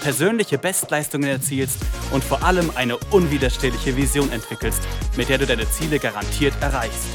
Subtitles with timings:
[0.00, 4.82] persönliche Bestleistungen erzielst und vor allem eine unwiderstehliche Vision entwickelst,
[5.16, 7.08] mit der du deine Ziele garantiert erreichst.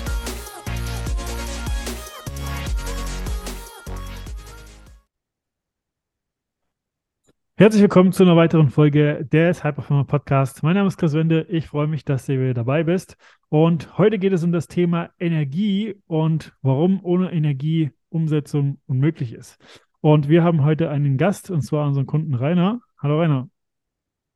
[7.56, 10.64] Herzlich willkommen zu einer weiteren Folge des High Performer Podcast.
[10.64, 11.46] Mein Name ist Chris Wende.
[11.50, 13.16] Ich freue mich, dass du wieder dabei bist.
[13.50, 19.60] Und heute geht es um das Thema Energie und warum ohne Energie Umsetzung unmöglich ist.
[20.04, 22.82] Und wir haben heute einen Gast, und zwar unseren Kunden Rainer.
[23.02, 23.48] Hallo Rainer.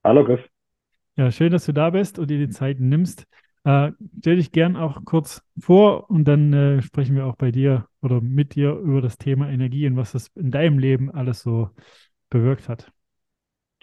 [0.02, 0.40] Hallo Chris.
[1.18, 3.28] Ja, schön, dass du da bist und dir die Zeit nimmst.
[3.66, 7.86] Äh, stell dich gern auch kurz vor und dann äh, sprechen wir auch bei dir
[8.02, 11.70] oder mit dir über das Thema Energie und was das in deinem Leben alles so
[12.30, 12.90] bewirkt hat.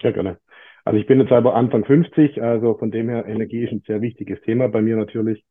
[0.01, 0.39] Ja, gerne.
[0.85, 4.01] Also ich bin jetzt aber Anfang 50, also von dem her Energie ist ein sehr
[4.01, 5.45] wichtiges Thema bei mir natürlich.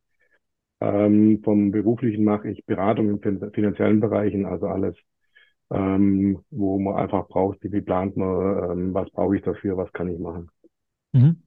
[0.81, 4.97] Ähm, vom beruflichen mache ich Beratung in finanziellen Bereichen, also alles
[5.71, 10.09] ähm, wo man einfach braucht, wie plant man, ähm, was brauche ich dafür, was kann
[10.09, 10.51] ich machen.
[11.13, 11.43] Mhm.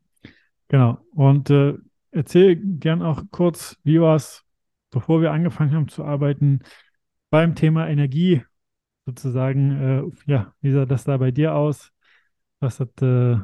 [0.69, 0.97] Genau.
[1.13, 1.75] Und äh,
[2.11, 4.43] erzähl gern auch kurz, wie war es,
[4.91, 6.61] bevor wir angefangen haben zu arbeiten,
[7.29, 8.43] beim Thema Energie
[9.05, 11.91] sozusagen, äh, ja, wie sah das da bei dir aus?
[12.59, 13.38] Was hat äh,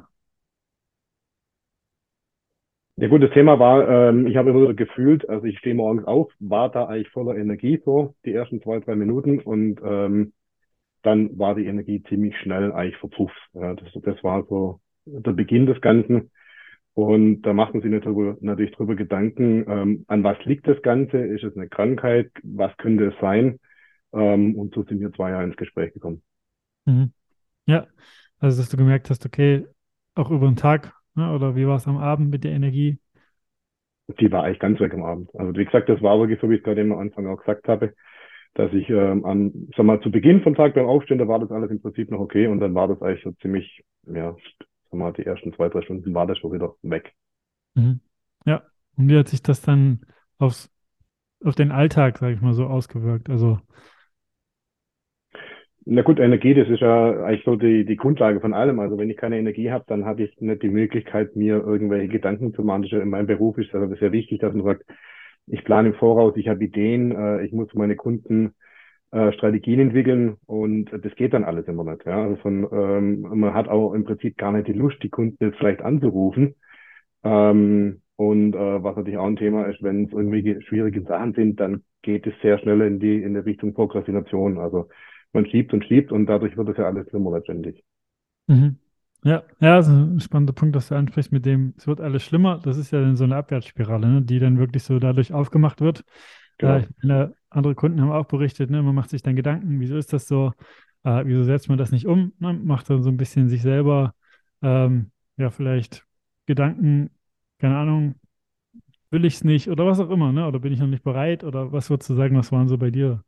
[2.96, 6.06] ja gut, das Thema war, ähm, ich habe immer wieder gefühlt, also ich stehe morgens
[6.06, 10.34] auf, war da eigentlich voller Energie so, die ersten zwei, drei Minuten und ähm,
[11.04, 13.38] dann war die Energie ziemlich schnell eigentlich verpufft.
[13.54, 16.32] Ja, das, das war so der Beginn des Ganzen.
[16.96, 21.18] Und da macht man sich natürlich, natürlich drüber Gedanken, ähm, an was liegt das Ganze?
[21.18, 22.32] Ist es eine Krankheit?
[22.44, 23.60] Was könnte es sein?
[24.14, 26.22] Ähm, und so sind wir zwei Jahre ins Gespräch gekommen.
[26.86, 27.12] Mhm.
[27.66, 27.88] Ja,
[28.40, 29.66] also dass du gemerkt hast, okay,
[30.16, 33.00] auch über den Tag, ne, oder wie war es am Abend mit der Energie?
[34.20, 35.30] Die war eigentlich ganz weg am Abend.
[35.34, 37.68] Also wie gesagt, das war wirklich so, wie ich es gerade am Anfang auch gesagt
[37.68, 37.94] habe
[38.56, 41.52] dass ich ähm, an, sag mal, zu Beginn vom Tag beim Aufstehen, da war das
[41.52, 44.36] alles im Prinzip noch okay und dann war das eigentlich so ziemlich, ja,
[44.86, 47.14] sag mal, die ersten zwei, drei Stunden war das schon wieder weg.
[47.76, 48.00] Mhm.
[48.46, 48.64] Ja,
[48.98, 50.02] und wie hat sich das dann
[50.38, 50.70] aufs,
[51.44, 53.30] auf den Alltag, sage ich mal, so ausgewirkt?
[53.30, 53.60] Also
[55.86, 58.80] na gut, Energie, das ist ja eigentlich so die, die Grundlage von allem.
[58.80, 62.54] Also wenn ich keine Energie habe, dann habe ich nicht die Möglichkeit, mir irgendwelche Gedanken
[62.54, 62.86] zu machen.
[62.86, 64.86] In meinem Beruf ist das sehr wichtig, dass man sagt,
[65.48, 68.54] ich plane im Voraus, ich habe Ideen, äh, ich muss für meine Kunden
[69.12, 72.06] äh, Strategien entwickeln und das geht dann alles immer nicht.
[72.06, 72.24] Ja?
[72.24, 75.58] Also von, ähm, man hat auch im Prinzip gar nicht die Lust, die Kunden jetzt
[75.58, 76.56] vielleicht anzurufen.
[77.24, 81.60] Ähm, und äh, was natürlich auch ein Thema ist, wenn es irgendwie schwierige Sachen sind,
[81.60, 84.60] dann geht es sehr schnell in die in die Richtung Prokrastination.
[84.60, 84.90] Also
[85.32, 87.84] man schiebt und schiebt und dadurch wird es ja alles schlimmer letztendlich.
[88.48, 88.78] Mhm.
[89.26, 92.24] Ja, ja, das ist ein spannender Punkt, dass du ansprichst mit dem, es wird alles
[92.24, 92.60] schlimmer.
[92.60, 96.04] Das ist ja dann so eine Abwärtsspirale, ne, die dann wirklich so dadurch aufgemacht wird.
[96.58, 96.78] Genau.
[96.78, 100.12] Äh, meine, andere Kunden haben auch berichtet, ne, man macht sich dann Gedanken, wieso ist
[100.12, 100.52] das so,
[101.04, 104.14] äh, wieso setzt man das nicht um, ne, macht dann so ein bisschen sich selber,
[104.62, 106.06] ähm, ja, vielleicht
[106.46, 107.10] Gedanken,
[107.60, 108.16] keine Ahnung,
[109.12, 111.44] will ich es nicht oder was auch immer, ne, oder bin ich noch nicht bereit
[111.44, 113.24] oder was würdest du sagen, was waren so bei dir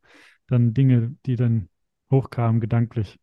[0.48, 1.68] dann Dinge, die dann
[2.10, 3.18] hochkamen gedanklich?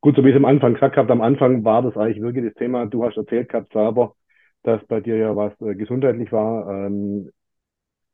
[0.00, 2.44] Gut, so wie ich es am Anfang gesagt habe, am Anfang war das eigentlich wirklich
[2.46, 4.14] das Thema, du hast erzählt gehabt selber,
[4.62, 6.68] dass bei dir ja was äh, gesundheitlich war.
[6.86, 7.30] Ähm,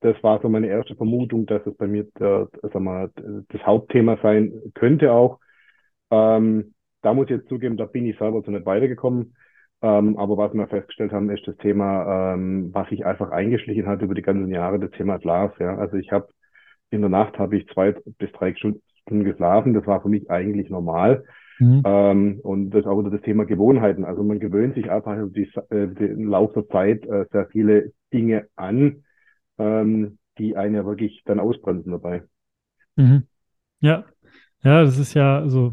[0.01, 4.19] das war so meine erste Vermutung, dass es bei mir der, sag mal, das Hauptthema
[4.23, 5.41] sein könnte auch.
[6.11, 9.37] Ähm, da muss ich jetzt zugeben, da bin ich selber so nicht weitergekommen.
[9.83, 14.03] Ähm, aber was wir festgestellt haben, ist das Thema, ähm, was sich einfach eingeschlichen hat
[14.03, 15.59] über die ganzen Jahre, das Thema Schlaf.
[15.61, 15.77] Ja.
[15.77, 16.29] Also ich habe
[16.91, 18.83] in der Nacht habe ich zwei bis drei Stunden
[19.25, 19.75] geschlafen.
[19.75, 21.25] Das war für mich eigentlich normal.
[21.59, 21.83] Mhm.
[21.85, 24.05] Ähm, und das ist auch wieder das Thema Gewohnheiten.
[24.05, 28.49] Also man gewöhnt sich einfach die, äh, im Laufe der Zeit äh, sehr viele Dinge
[28.57, 29.05] an,
[29.59, 32.23] ähm, die einen ja wirklich dann ausbremsen dabei.
[32.97, 33.25] Mhm.
[33.81, 34.05] Ja,
[34.63, 35.73] ja, das ist ja so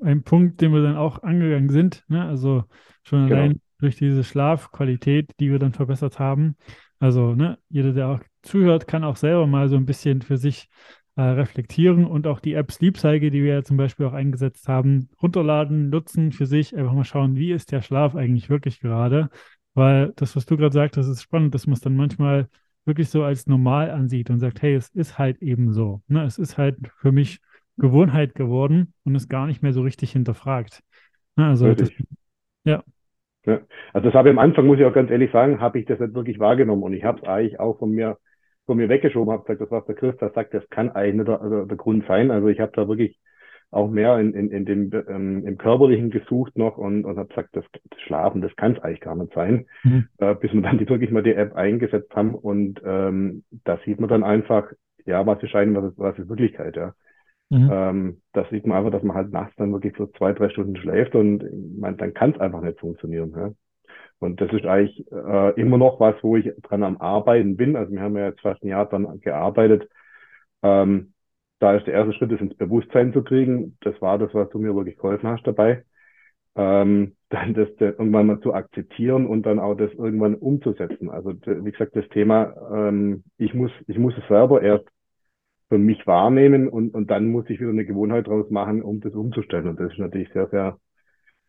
[0.00, 2.04] ein Punkt, den wir dann auch angegangen sind.
[2.08, 2.24] Ne?
[2.24, 2.64] Also
[3.02, 3.40] schon genau.
[3.40, 6.56] allein durch diese Schlafqualität, die wir dann verbessert haben.
[6.98, 10.68] Also ne, jeder, der auch zuhört, kann auch selber mal so ein bisschen für sich
[11.16, 14.68] äh, reflektieren und auch die App Sleep Cycle, die wir ja zum Beispiel auch eingesetzt
[14.68, 19.28] haben, runterladen, nutzen für sich, einfach mal schauen, wie ist der Schlaf eigentlich wirklich gerade.
[19.74, 22.48] Weil das, was du gerade sagst, das ist spannend, dass man es dann manchmal
[22.84, 26.02] wirklich so als normal ansieht und sagt, hey, es ist halt eben so.
[26.08, 26.24] Ne?
[26.24, 27.40] Es ist halt für mich
[27.78, 30.82] Gewohnheit geworden und ist gar nicht mehr so richtig hinterfragt.
[31.36, 31.46] Ne?
[31.46, 31.90] Also das,
[32.64, 32.82] ja.
[33.44, 33.60] Ja.
[33.92, 35.98] Also das habe ich am Anfang, muss ich auch ganz ehrlich sagen, habe ich das
[36.00, 38.18] nicht wirklich wahrgenommen und ich habe es eigentlich auch von mir
[38.66, 41.40] von mir weggeschoben, habe gesagt, das was der Christa sagt, das kann eigentlich nicht der,
[41.40, 42.30] also der Grund sein.
[42.30, 43.18] Also ich habe da wirklich
[43.70, 47.56] auch mehr in, in, in dem ähm, im körperlichen gesucht noch und, und habe gesagt,
[47.56, 50.08] das, das Schlafen, das kann es eigentlich gar nicht sein, mhm.
[50.18, 53.98] äh, bis wir dann die wirklich mal die App eingesetzt haben und ähm, da sieht
[53.98, 54.70] man dann einfach,
[55.06, 56.92] ja, was ist scheinen, was ist, was ist Wirklichkeit, ja.
[57.48, 57.70] Mhm.
[57.70, 60.76] Ähm, da sieht man einfach, dass man halt nachts dann wirklich so zwei, drei Stunden
[60.76, 61.44] schläft und
[61.78, 63.32] man, dann kann es einfach nicht funktionieren.
[63.36, 63.50] Ja?
[64.22, 67.76] Und das ist eigentlich äh, immer noch was, wo ich dran am Arbeiten bin.
[67.76, 69.88] Also wir haben ja jetzt fast ein Jahr dann gearbeitet.
[70.62, 71.12] Ähm,
[71.58, 73.76] da ist der erste Schritt, das ins Bewusstsein zu kriegen.
[73.82, 75.84] Das war das, was du mir wirklich geholfen hast dabei.
[76.56, 81.08] Ähm, dann das irgendwann mal zu akzeptieren und dann auch das irgendwann umzusetzen.
[81.10, 84.84] Also wie gesagt, das Thema, ähm, ich muss, ich muss es selber erst
[85.70, 89.14] für mich wahrnehmen und, und dann muss ich wieder eine Gewohnheit draus machen, um das
[89.14, 89.68] umzustellen.
[89.68, 90.78] Und das ist natürlich sehr, sehr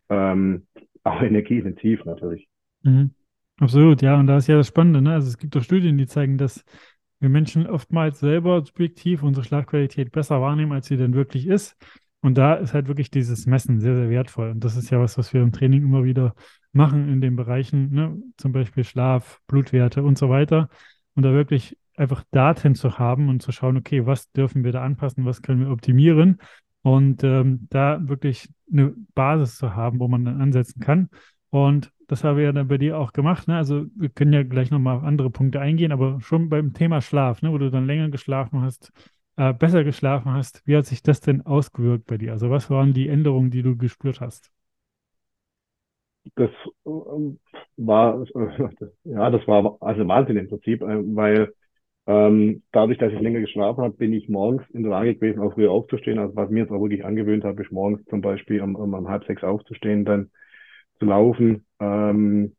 [0.10, 0.68] ähm,
[1.04, 2.48] auch energieintensiv natürlich.
[2.84, 3.12] Mhm.
[3.58, 4.20] Absolut, ja.
[4.20, 5.14] Und da ist ja das Spannende, ne?
[5.14, 6.64] Also es gibt auch Studien, die zeigen, dass
[7.20, 11.78] wir Menschen oftmals selber subjektiv unsere Schlafqualität besser wahrnehmen, als sie denn wirklich ist.
[12.22, 14.52] Und da ist halt wirklich dieses Messen sehr, sehr wertvoll.
[14.52, 16.36] Und das ist ja was, was wir im Training immer wieder
[16.72, 18.18] machen in den Bereichen, ne?
[18.38, 20.70] zum Beispiel Schlaf, Blutwerte und so weiter.
[21.16, 24.84] Und da wirklich einfach Daten zu haben und zu schauen, okay, was dürfen wir da
[24.84, 26.40] anpassen, was können wir optimieren
[26.82, 31.10] und ähm, da wirklich eine Basis zu haben, wo man dann ansetzen kann.
[31.54, 33.48] Und das haben wir ja dann bei dir auch gemacht.
[33.48, 33.56] Ne?
[33.56, 37.44] Also wir können ja gleich nochmal auf andere Punkte eingehen, aber schon beim Thema Schlaf,
[37.44, 37.52] ne?
[37.52, 38.92] wo du dann länger geschlafen hast,
[39.38, 42.32] äh, besser geschlafen hast, wie hat sich das denn ausgewirkt bei dir?
[42.32, 44.50] Also was waren die Änderungen, die du gespürt hast?
[46.34, 46.50] Das
[46.86, 46.90] äh,
[47.78, 48.26] war,
[49.04, 51.54] ja, das war also Wahnsinn im Prinzip, äh, weil
[52.08, 55.54] ähm, dadurch, dass ich länger geschlafen habe, bin ich morgens in der Lage gewesen, auch
[55.54, 56.18] früher aufzustehen.
[56.18, 59.08] Also was mir jetzt auch wirklich angewöhnt habe, ist morgens zum Beispiel um, um, um
[59.08, 60.32] halb sechs aufzustehen, dann
[61.04, 61.66] zu laufen.
[61.80, 62.56] Ähm,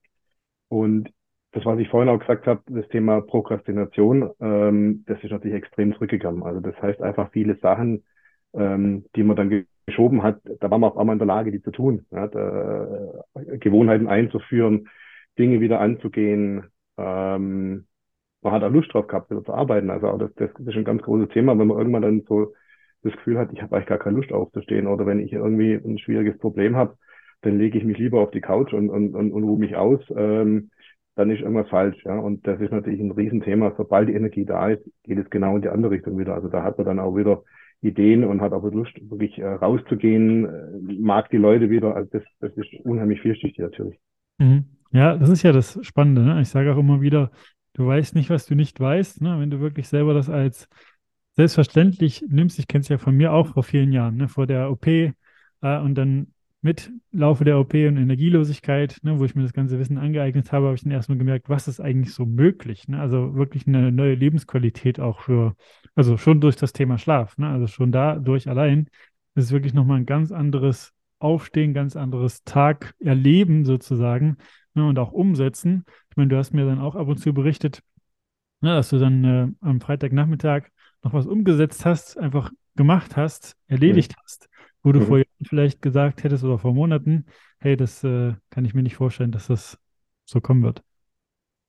[0.68, 1.10] und
[1.52, 5.94] das, was ich vorhin auch gesagt habe, das Thema Prokrastination, ähm, das ist natürlich extrem
[5.94, 6.42] zurückgegangen.
[6.42, 8.04] Also das heißt einfach viele Sachen,
[8.54, 11.62] ähm, die man dann geschoben hat, da war man auf einmal in der Lage, die
[11.62, 12.06] zu tun.
[12.10, 14.88] Ja, da, äh, Gewohnheiten einzuführen,
[15.38, 16.64] Dinge wieder anzugehen,
[16.96, 17.86] ähm,
[18.42, 19.90] man hat auch Lust drauf gehabt, wieder zu arbeiten.
[19.90, 22.52] Also das, das ist ein ganz großes Thema, wenn man irgendwann dann so
[23.02, 25.98] das Gefühl hat, ich habe eigentlich gar keine Lust aufzustehen oder wenn ich irgendwie ein
[25.98, 26.96] schwieriges Problem habe,
[27.44, 30.00] dann lege ich mich lieber auf die Couch und, und, und, und ruhe mich aus,
[30.16, 30.70] ähm,
[31.16, 31.96] dann ist irgendwas falsch.
[32.04, 32.18] Ja?
[32.18, 33.72] Und das ist natürlich ein Riesenthema.
[33.76, 36.34] Sobald die Energie da ist, geht es genau in die andere Richtung wieder.
[36.34, 37.42] Also da hat man dann auch wieder
[37.82, 41.94] Ideen und hat auch Lust, wirklich äh, rauszugehen, äh, mag die Leute wieder.
[41.94, 43.98] Also das, das ist unheimlich vielschichtig natürlich.
[44.38, 44.64] Mhm.
[44.90, 46.22] Ja, das ist ja das Spannende.
[46.22, 46.40] Ne?
[46.40, 47.30] Ich sage auch immer wieder,
[47.74, 49.20] du weißt nicht, was du nicht weißt.
[49.22, 49.38] Ne?
[49.38, 50.68] Wenn du wirklich selber das als
[51.36, 54.28] selbstverständlich nimmst, ich kenne es ja von mir auch vor vielen Jahren, ne?
[54.28, 55.12] vor der OP äh,
[55.62, 56.28] und dann
[56.64, 60.64] mit Laufe der OP und Energielosigkeit, ne, wo ich mir das ganze Wissen angeeignet habe,
[60.64, 62.88] habe ich dann erstmal gemerkt, was ist eigentlich so möglich.
[62.88, 62.98] Ne?
[62.98, 65.56] Also wirklich eine neue Lebensqualität auch für,
[65.94, 67.36] also schon durch das Thema Schlaf.
[67.36, 67.50] Ne?
[67.50, 68.88] Also schon dadurch allein
[69.34, 74.38] ist wirklich nochmal ein ganz anderes Aufstehen, ganz anderes Tag erleben sozusagen
[74.72, 75.84] ne, und auch umsetzen.
[76.08, 77.82] Ich meine, du hast mir dann auch ab und zu berichtet,
[78.62, 80.70] ne, dass du dann äh, am Freitagnachmittag
[81.02, 84.22] noch was umgesetzt hast, einfach gemacht hast, erledigt mhm.
[84.24, 84.48] hast,
[84.84, 85.04] wo du mhm.
[85.04, 87.26] vor Jahren vielleicht gesagt hättest oder vor Monaten,
[87.58, 89.80] hey, das äh, kann ich mir nicht vorstellen, dass das
[90.24, 90.82] so kommen wird.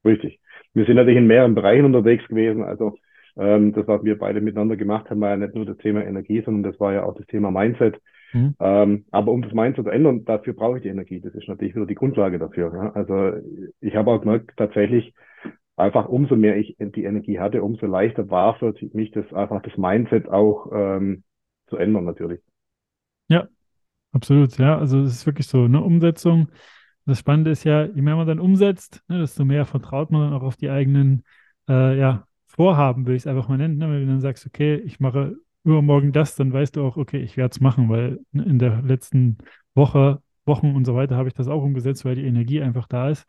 [0.06, 0.39] Richtig.
[0.73, 2.63] Wir sind natürlich in mehreren Bereichen unterwegs gewesen.
[2.63, 2.97] Also
[3.38, 6.41] ähm, das, was wir beide miteinander gemacht haben, war ja nicht nur das Thema Energie,
[6.45, 8.00] sondern das war ja auch das Thema Mindset.
[8.34, 8.55] Mhm.
[8.60, 11.22] Ähm, aber um das Mindset zu ändern, dafür brauche ich die Energie.
[11.22, 12.74] Das ist natürlich wieder die Grundlage dafür.
[12.74, 12.91] Ja?
[12.91, 13.41] Also
[13.79, 15.13] ich habe auch gemerkt, tatsächlich,
[15.77, 19.77] einfach umso mehr ich die Energie hatte, umso leichter war für mich das einfach das
[19.77, 21.24] Mindset auch ähm,
[21.67, 22.41] zu ändern natürlich.
[23.27, 23.48] Ja,
[24.12, 24.58] absolut.
[24.58, 26.50] Ja, also es ist wirklich so eine Umsetzung.
[27.05, 30.34] Das Spannende ist ja, je mehr man dann umsetzt, ne, desto mehr vertraut man dann
[30.34, 31.24] auch auf die eigenen
[31.70, 33.77] äh, ja, Vorhaben, würde ich es einfach mal nennen.
[33.77, 33.89] Ne?
[33.89, 37.38] Wenn du dann sagst, okay, ich mache übermorgen das, dann weißt du auch, okay, ich
[37.38, 39.38] werde es machen, weil in der letzten
[39.75, 43.10] Woche, Wochen und so weiter habe ich das auch umgesetzt, weil die Energie einfach da
[43.10, 43.25] ist.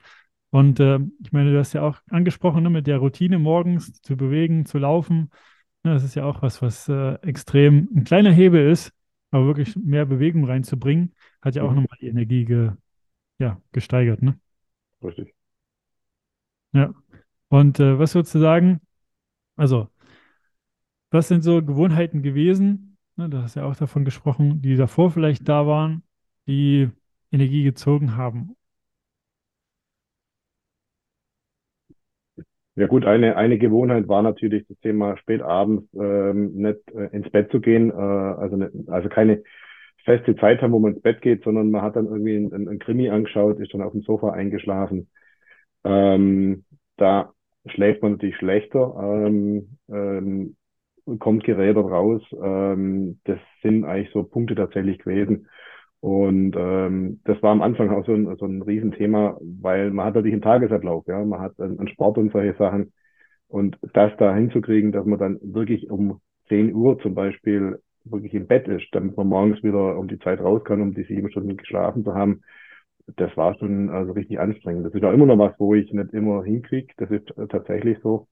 [0.51, 4.17] Und äh, ich meine, du hast ja auch angesprochen, ne, mit der Routine morgens zu
[4.17, 5.31] bewegen, zu laufen.
[5.85, 8.93] Ne, das ist ja auch was, was äh, extrem ein kleiner Hebel ist,
[9.31, 11.83] aber wirklich mehr Bewegung reinzubringen, hat ja auch mhm.
[11.83, 12.73] nochmal die Energie ge,
[13.39, 14.23] ja, gesteigert.
[14.23, 14.39] Ne?
[15.03, 15.35] Richtig.
[16.73, 16.93] Ja.
[17.49, 18.81] Und äh, was würdest du sagen?
[19.57, 19.89] Also,
[21.11, 22.99] was sind so Gewohnheiten gewesen?
[23.17, 26.03] Ne, du hast ja auch davon gesprochen, die davor vielleicht da waren,
[26.47, 26.91] die
[27.31, 28.57] Energie gezogen haben.
[32.77, 37.31] Ja gut, eine, eine Gewohnheit war natürlich das Thema spät abends ähm, nicht äh, ins
[37.31, 39.43] Bett zu gehen, äh, also, ne, also keine
[40.05, 42.79] feste Zeit haben, wo man ins Bett geht, sondern man hat dann irgendwie einen, einen
[42.79, 45.11] Krimi angeschaut, ist dann auf dem Sofa eingeschlafen.
[45.85, 46.65] Ähm,
[46.97, 47.33] da
[47.67, 48.95] schläft man natürlich schlechter,
[49.27, 50.57] ähm, ähm,
[51.19, 52.23] kommt gerädert raus.
[52.43, 55.49] Ähm, das sind eigentlich so Punkte tatsächlich gewesen.
[56.01, 60.15] Und ähm, das war am Anfang auch so ein, so ein Riesenthema, weil man hat
[60.15, 62.93] natürlich einen Tagesablauf, ja, man hat einen Sport und solche Sachen.
[63.49, 68.47] Und das da hinzukriegen, dass man dann wirklich um 10 Uhr zum Beispiel wirklich im
[68.47, 71.57] Bett ist, damit man morgens wieder um die Zeit raus kann, um die sieben Stunden
[71.57, 72.43] geschlafen zu haben,
[73.17, 74.87] das war schon also richtig anstrengend.
[74.87, 76.93] Das ist auch immer noch was, wo ich nicht immer hinkriege.
[76.97, 78.27] Das ist tatsächlich so.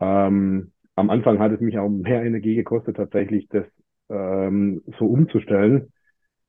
[0.00, 3.64] Ähm, am Anfang hat es mich auch mehr Energie gekostet, tatsächlich das
[4.08, 5.92] ähm, so umzustellen.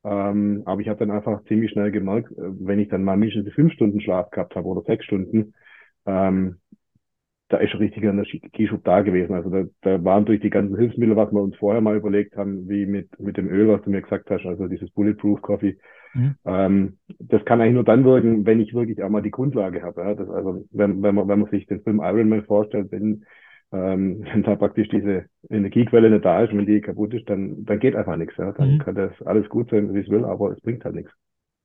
[0.02, 3.52] Ähm, aber ich habe dann einfach ziemlich schnell gemerkt, äh, wenn ich dann mal mindestens
[3.54, 5.54] fünf Stunden Schlaf gehabt habe oder sechs Stunden,
[6.06, 6.56] ähm,
[7.50, 9.34] da ist schon richtiger Energieschub da gewesen.
[9.34, 12.68] Also da, da waren durch die ganzen Hilfsmittel, was wir uns vorher mal überlegt haben,
[12.68, 15.76] wie mit, mit dem Öl, was du mir gesagt hast, also dieses Bulletproof Coffee.
[16.14, 16.36] Mhm.
[16.44, 20.00] Ähm, das kann eigentlich nur dann wirken, wenn ich wirklich auch mal die Grundlage habe.
[20.00, 20.14] Ja?
[20.14, 23.24] Das, also wenn, wenn, man, wenn man sich den Film Ironman vorstellt, wenn,
[23.72, 27.78] ähm, wenn da praktisch diese Energiequelle nicht da ist, wenn die kaputt ist, dann, dann
[27.78, 28.36] geht einfach nichts.
[28.36, 28.52] Ja?
[28.52, 28.78] Dann mhm.
[28.78, 31.12] kann das alles gut sein, wie es will, aber es bringt halt nichts.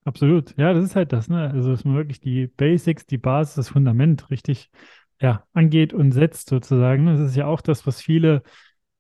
[0.04, 0.56] Absolut.
[0.58, 1.50] Ja, das ist halt das, ne?
[1.50, 4.70] Also, dass man wirklich die Basics, die Basis, das Fundament richtig
[5.20, 7.08] ja, angeht und setzt sozusagen.
[7.08, 8.44] Das ist ja auch das, was viele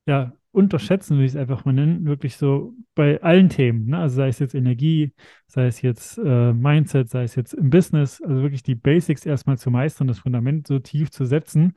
[0.08, 4.00] ja unterschätzen, will ich es einfach mal nennen, wirklich so bei allen Themen, ne?
[4.00, 5.14] also sei es jetzt Energie,
[5.48, 9.58] sei es jetzt äh, Mindset, sei es jetzt im Business, also wirklich die Basics erstmal
[9.58, 11.74] zu meistern, das Fundament so tief zu setzen,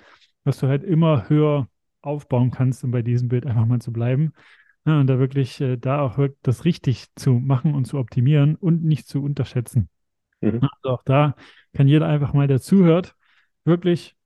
[0.48, 1.68] dass du halt immer höher
[2.00, 4.32] aufbauen kannst, um bei diesem Bild einfach mal zu bleiben.
[4.84, 4.98] Ne?
[4.98, 8.82] Und da wirklich äh, da auch wirklich das richtig zu machen und zu optimieren und
[8.82, 9.90] nicht zu unterschätzen.
[10.40, 10.60] Mhm.
[10.62, 11.36] Also auch da
[11.74, 13.14] kann jeder einfach mal, der zuhört,
[13.64, 14.16] wirklich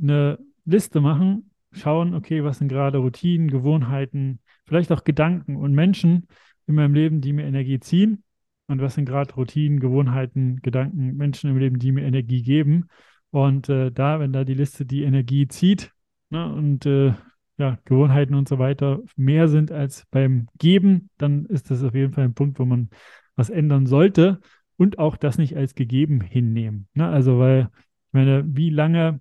[0.00, 6.26] eine Liste machen, schauen, okay, was sind gerade Routinen, Gewohnheiten, vielleicht auch Gedanken und Menschen
[6.66, 8.22] in meinem Leben, die mir Energie ziehen
[8.66, 12.88] und was sind gerade Routinen, Gewohnheiten, Gedanken, Menschen im Leben, die mir Energie geben.
[13.30, 15.92] Und äh, da, wenn da die Liste die Energie zieht
[16.30, 17.14] ne, und äh,
[17.58, 22.12] ja, Gewohnheiten und so weiter mehr sind als beim Geben, dann ist das auf jeden
[22.12, 22.90] Fall ein Punkt, wo man
[23.36, 24.40] was ändern sollte
[24.76, 26.88] und auch das nicht als gegeben hinnehmen.
[26.94, 27.08] Ne?
[27.08, 27.70] Also, weil,
[28.08, 29.20] ich meine, wie lange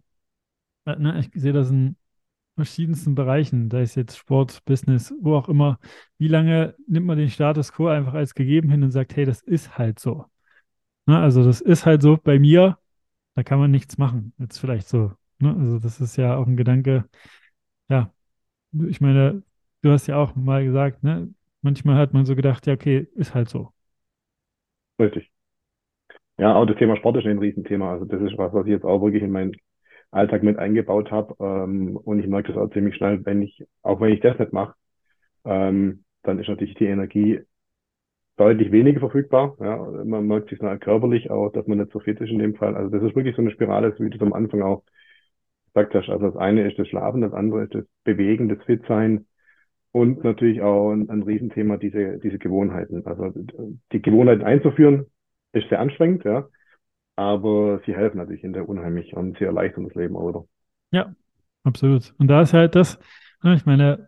[0.85, 1.95] äh, ne, ich sehe das in
[2.55, 5.79] verschiedensten Bereichen, da ist jetzt Sport, Business, wo auch immer.
[6.17, 9.41] Wie lange nimmt man den Status quo einfach als gegeben hin und sagt, hey, das
[9.41, 10.25] ist halt so.
[11.05, 12.77] Ne, also das ist halt so bei mir,
[13.39, 14.33] da kann man nichts machen.
[14.37, 15.13] Jetzt vielleicht so.
[15.39, 15.55] Ne?
[15.57, 17.05] Also das ist ja auch ein Gedanke,
[17.89, 18.13] ja,
[18.89, 19.43] ich meine,
[19.81, 21.33] du hast ja auch mal gesagt, ne?
[21.61, 23.73] manchmal hat man so gedacht, ja, okay, ist halt so.
[24.99, 25.31] Richtig.
[26.37, 27.91] Ja, auch das Thema Sport ist ein Riesenthema.
[27.93, 29.55] Also das ist was, was ich jetzt auch wirklich in meinen
[30.11, 31.35] Alltag mit eingebaut habe.
[31.39, 34.53] Ähm, und ich merke das auch ziemlich schnell, wenn ich, auch wenn ich das nicht
[34.53, 34.75] mache,
[35.45, 37.41] ähm, dann ist natürlich die Energie
[38.39, 39.55] deutlich weniger verfügbar.
[39.59, 42.55] Ja, man merkt sich dann körperlich auch, dass man nicht so fit ist in dem
[42.55, 42.75] Fall.
[42.75, 44.83] Also das ist wirklich so eine Spirale, wie du es am Anfang auch
[45.73, 46.09] gesagt hast.
[46.09, 49.25] Also das eine ist das Schlafen, das andere ist das Bewegen, das Fitsein
[49.91, 53.05] und natürlich auch ein, ein Riesenthema diese, diese Gewohnheiten.
[53.05, 53.33] Also
[53.91, 55.05] die Gewohnheiten einzuführen
[55.51, 56.47] ist sehr anstrengend, ja
[57.19, 60.45] aber sie helfen natürlich in der unheimlich und sie erleichtern das Leben, oder?
[60.91, 61.13] Ja,
[61.65, 62.13] absolut.
[62.17, 62.97] Und da ist halt das,
[63.43, 64.07] ne, ich meine,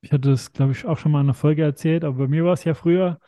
[0.00, 2.44] ich hatte das, glaube ich, auch schon mal in einer Folge erzählt, aber bei mir
[2.44, 3.20] war es ja früher,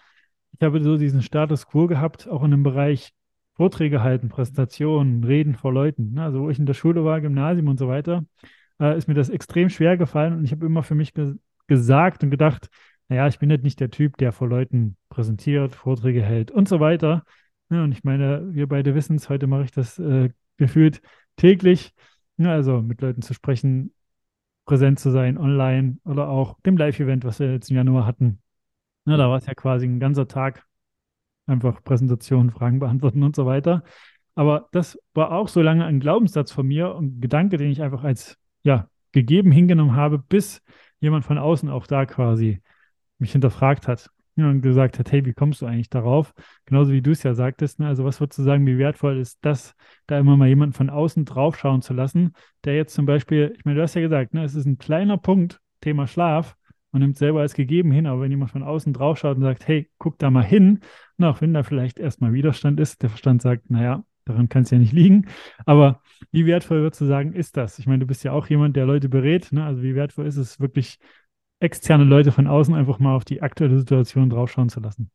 [0.52, 3.12] ich habe so diesen Status quo gehabt, auch in dem Bereich
[3.54, 6.12] Vorträge halten, Präsentationen, Reden vor Leuten.
[6.12, 6.23] Ne?
[6.23, 8.25] Also wo ich in der Schule war, Gymnasium und so weiter,
[8.80, 12.25] äh, ist mir das extrem schwer gefallen und ich habe immer für mich ge gesagt
[12.25, 12.69] und gedacht,
[13.09, 16.80] naja, ich bin halt nicht der Typ, der vor Leuten präsentiert, Vorträge hält und so
[16.80, 17.25] weiter.
[17.71, 21.00] Ja, und ich meine, wir beide wissen es, heute mache ich das äh, gefühlt
[21.37, 21.92] täglich.
[22.38, 23.92] Ja, also mit Leuten zu sprechen,
[24.64, 28.40] präsent zu sein, online oder auch dem Live-Event, was wir jetzt im Januar hatten.
[29.11, 30.64] Ja, da war es ja quasi ein ganzer Tag
[31.47, 33.83] einfach Präsentation, Fragen beantworten und so weiter.
[34.37, 37.83] Aber das war auch so lange ein Glaubenssatz von mir und ein Gedanke, den ich
[37.83, 40.62] einfach als ja, gegeben hingenommen habe, bis
[41.00, 42.62] jemand von außen auch da quasi
[43.19, 46.33] mich hinterfragt hat und gesagt hat, hey, wie kommst du eigentlich darauf?
[46.64, 47.88] Genauso wie du es ja sagtest, ne?
[47.88, 49.75] also was würdest du sagen, wie wertvoll ist das,
[50.07, 53.79] da immer mal jemanden von außen draufschauen zu lassen, der jetzt zum Beispiel, ich meine,
[53.79, 56.57] du hast ja gesagt, ne, es ist ein kleiner Punkt, Thema Schlaf,
[56.92, 59.88] man nimmt selber als gegeben hin, aber wenn jemand von außen draufschaut und sagt, hey,
[59.99, 60.80] guck da mal hin,
[61.16, 64.70] na, auch wenn da vielleicht erstmal Widerstand ist, der Verstand sagt, naja, daran kann es
[64.70, 65.26] ja nicht liegen,
[65.66, 67.78] aber wie wertvoll würdest du sagen, ist das?
[67.78, 69.64] Ich meine, du bist ja auch jemand, der Leute berät, ne?
[69.64, 70.99] also wie wertvoll ist es wirklich,
[71.61, 75.11] externe Leute von außen einfach mal auf die aktuelle Situation draufschauen zu lassen.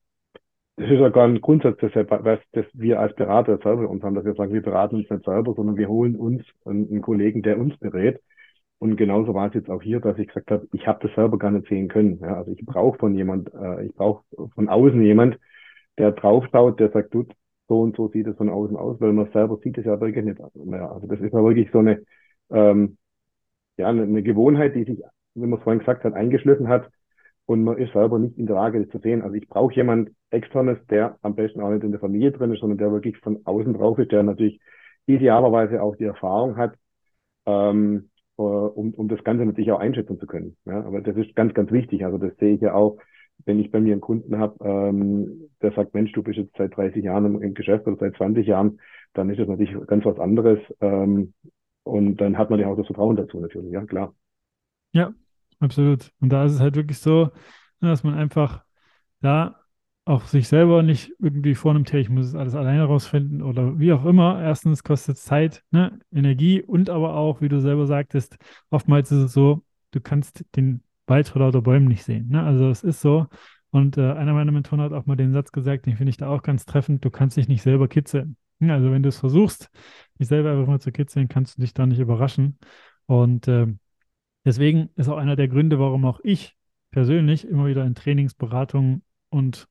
[0.78, 4.34] Das ist ja gar ein Grundsatz, dass, wir als Berater selber uns haben, dass wir
[4.34, 8.22] sagen, wir beraten uns nicht selber, sondern wir holen uns einen Kollegen, der uns berät.
[8.80, 11.38] Und genauso war es jetzt auch hier, dass ich gesagt habe, ich habe das selber
[11.38, 12.20] gar nicht sehen können.
[12.20, 15.40] Ja, also ich brauche von jemand, äh, ich brauche von außen jemand,
[15.98, 17.26] der draufschaut, der sagt, du,
[17.68, 20.26] so und so sieht es von außen aus, weil man selber sieht es ja wirklich
[20.26, 20.92] nicht mehr.
[20.92, 22.02] Also das ist ja wirklich so eine,
[22.52, 22.98] ähm,
[23.78, 25.00] ja, eine, eine Gewohnheit, die sich,
[25.36, 26.90] wie man es vorhin gesagt hat, eingeschliffen hat
[27.46, 29.22] und man ist selber nicht in der Lage, das zu sehen.
[29.22, 32.60] Also ich brauche jemand externes, der am besten auch nicht in der Familie drin ist,
[32.60, 34.60] sondern der wirklich von außen drauf ist, der natürlich
[35.08, 36.76] idealerweise auch die Erfahrung hat,
[37.46, 40.58] ähm, äh, um, um das Ganze natürlich auch einschätzen zu können.
[40.66, 42.06] Ja, aber das ist ganz, ganz wichtig.
[42.06, 42.98] Also das sehe ich ja auch,
[43.46, 46.76] wenn ich bei mir einen Kunden habe, ähm, der sagt, Mensch, du bist jetzt seit
[46.76, 48.80] 30 Jahren im, im Geschäft oder seit 20 Jahren,
[49.14, 50.60] dann ist das natürlich ganz was anderes.
[50.82, 51.34] Ähm,
[51.84, 54.16] und dann hat man ja auch das Vertrauen dazu natürlich, ja, klar.
[54.94, 55.14] Ja,
[55.60, 56.12] absolut.
[56.20, 57.30] Und da ist es halt wirklich so,
[57.82, 58.64] dass man einfach
[59.22, 59.65] da
[60.06, 63.92] auch sich selber nicht irgendwie vornimmt, hey, ich muss es alles alleine rausfinden oder wie
[63.92, 64.42] auch immer.
[64.42, 68.38] Erstens kostet es Zeit, ne, Energie und aber auch, wie du selber sagtest,
[68.70, 72.30] oftmals ist es so, du kannst den Wald vor lauter Bäumen nicht sehen.
[72.30, 72.44] Ne?
[72.44, 73.28] Also es ist so.
[73.72, 76.28] Und äh, einer meiner Mentoren hat auch mal den Satz gesagt, den finde ich da
[76.30, 78.38] auch ganz treffend, du kannst dich nicht selber kitzeln.
[78.62, 79.70] Also wenn du es versuchst,
[80.20, 82.58] dich selber einfach mal zu kitzeln, kannst du dich da nicht überraschen.
[83.06, 83.68] Und äh,
[84.46, 86.56] deswegen ist auch einer der Gründe, warum auch ich
[86.92, 89.68] persönlich immer wieder in Trainingsberatungen und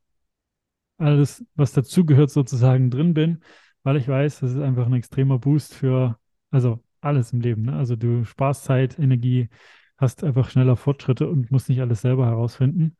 [0.98, 3.42] alles, was dazugehört, sozusagen drin bin,
[3.82, 6.18] weil ich weiß, das ist einfach ein extremer Boost für,
[6.50, 7.62] also alles im Leben.
[7.62, 7.76] Ne?
[7.76, 9.48] Also du sparst Zeit, Energie,
[9.96, 12.96] hast einfach schneller Fortschritte und musst nicht alles selber herausfinden.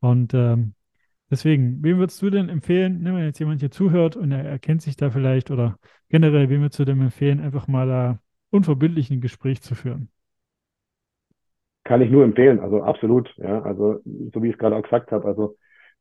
[0.00, 0.74] Und ähm,
[1.30, 4.82] deswegen, wem würdest du denn empfehlen, ne, wenn jetzt jemand hier zuhört und er erkennt
[4.82, 9.20] sich da vielleicht oder generell, wem würdest du denn empfehlen, einfach mal da unverbindlich ein
[9.20, 10.10] Gespräch zu führen?
[11.84, 15.12] Kann ich nur empfehlen, also absolut, ja, also so wie ich es gerade auch gesagt
[15.12, 15.56] habe, also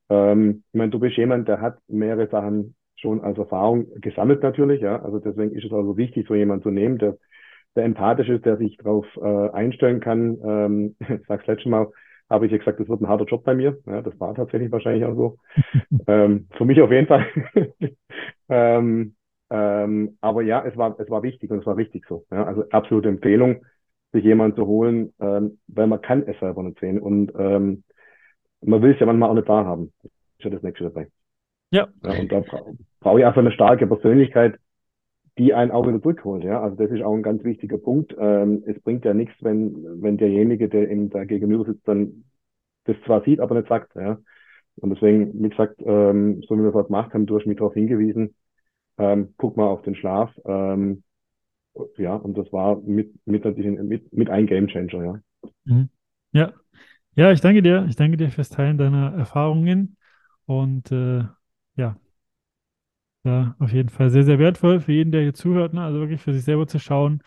[0.09, 4.81] ähm, ich meine, du bist jemand, der hat mehrere Sachen schon als Erfahrung gesammelt natürlich,
[4.81, 5.01] ja.
[5.01, 7.17] Also deswegen ist es also wichtig, so jemanden zu nehmen, der,
[7.75, 10.37] der empathisch ist, der sich darauf äh, einstellen kann.
[10.43, 11.87] Ähm, ich sag's letztes Mal,
[12.29, 13.77] habe ich ja gesagt, das wird ein harter Job bei mir.
[13.85, 15.37] Ja, das war tatsächlich wahrscheinlich auch so.
[16.07, 17.25] ähm, für mich auf jeden Fall.
[18.49, 19.15] ähm,
[19.49, 22.25] ähm, aber ja, es war, es war wichtig und es war richtig so.
[22.31, 23.63] Ja, also absolute Empfehlung,
[24.11, 26.99] sich jemanden zu holen, ähm, weil man kann es selber nicht sehen.
[26.99, 27.83] Und ähm,
[28.61, 29.91] man will es ja manchmal auch nicht da haben.
[30.03, 31.07] Das ist ja das nächste dabei.
[31.71, 31.87] Ja.
[32.03, 32.61] ja und da bra
[32.99, 34.57] brauche ich einfach eine starke Persönlichkeit,
[35.37, 36.43] die einen auch wieder zurückholt.
[36.43, 38.15] Ja, also das ist auch ein ganz wichtiger Punkt.
[38.17, 42.25] Ähm, es bringt ja nichts, wenn, wenn derjenige, der ihm da gegenüber sitzt, dann
[42.85, 43.95] das zwar sieht, aber nicht sagt.
[43.95, 44.17] Ja.
[44.77, 47.73] Und deswegen, wie gesagt, ähm, so wie wir es gemacht haben, du hast mich darauf
[47.73, 48.35] hingewiesen,
[48.97, 50.31] ähm, guck mal auf den Schlaf.
[50.45, 51.03] Ähm,
[51.97, 55.19] ja, und das war mit, mit, mit, mit ein Game Changer, ja.
[55.65, 55.89] Mhm.
[56.31, 56.53] Ja,
[57.15, 57.85] ja, ich danke dir.
[57.89, 59.97] Ich danke dir fürs Teilen deiner Erfahrungen
[60.45, 61.23] und äh,
[61.75, 61.97] ja,
[63.23, 65.73] ja, auf jeden Fall sehr, sehr wertvoll für jeden, der hier zuhört.
[65.73, 65.81] Ne?
[65.83, 67.21] Also wirklich für sich selber zu schauen,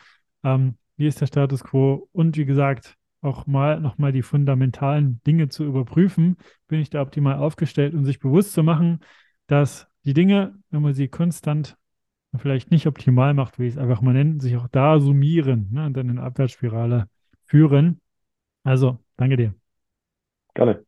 [0.44, 5.48] ähm, wie ist der Status quo und wie gesagt, auch mal nochmal die fundamentalen Dinge
[5.48, 6.36] zu überprüfen.
[6.68, 9.00] Bin ich da optimal aufgestellt und sich bewusst zu machen,
[9.48, 11.76] dass die Dinge, wenn man sie konstant
[12.36, 15.86] vielleicht nicht optimal macht, wie ich es einfach mal nenne, sich auch da summieren ne,
[15.86, 17.08] und dann in eine Abwärtsspirale
[17.46, 18.00] führen.
[18.64, 19.57] Also, danke dir.
[20.58, 20.84] Gerne.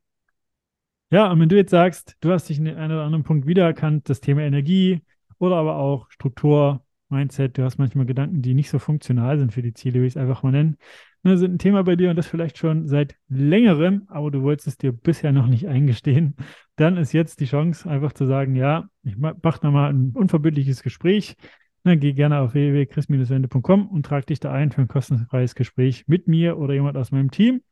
[1.13, 4.09] Ja, und wenn du jetzt sagst, du hast dich in einem oder anderen Punkt wiedererkannt,
[4.09, 5.01] das Thema Energie
[5.39, 9.63] oder aber auch Struktur, Mindset, du hast manchmal Gedanken, die nicht so funktional sind für
[9.63, 10.77] die Ziele, wie ich es einfach mal nennen,
[11.23, 14.67] ne, sind ein Thema bei dir und das vielleicht schon seit längerem, aber du wolltest
[14.67, 16.35] es dir bisher noch nicht eingestehen,
[16.75, 21.37] dann ist jetzt die Chance, einfach zu sagen, ja, ich mache nochmal ein unverbindliches Gespräch.
[21.85, 26.09] Dann ne, geh gerne auf www.chris-wende.com und trag dich da ein für ein kostenfreies Gespräch
[26.09, 27.63] mit mir oder jemand aus meinem Team.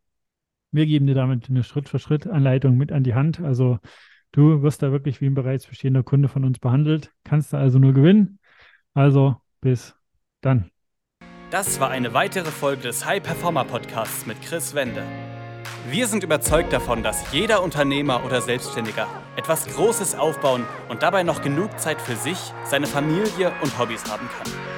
[0.71, 3.41] Wir geben dir damit eine Schritt-für-Schritt-Anleitung mit an die Hand.
[3.41, 3.79] Also
[4.33, 7.79] du wirst da wirklich wie ein bereits bestehender Kunde von uns behandelt, kannst da also
[7.79, 8.39] nur gewinnen.
[8.95, 9.95] Also bis
[10.41, 10.71] dann.
[11.51, 15.03] Das war eine weitere Folge des High Performer Podcasts mit Chris Wende.
[15.91, 21.41] Wir sind überzeugt davon, dass jeder Unternehmer oder Selbstständiger etwas Großes aufbauen und dabei noch
[21.41, 24.78] genug Zeit für sich, seine Familie und Hobbys haben kann.